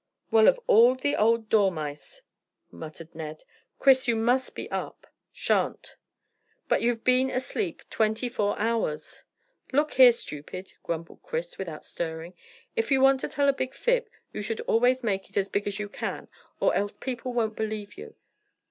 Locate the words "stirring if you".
11.85-12.99